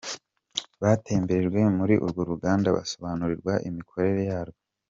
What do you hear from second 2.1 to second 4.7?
ruganda basobanurirwa imikorere yarwo.